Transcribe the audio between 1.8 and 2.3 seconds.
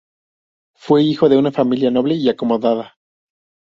noble y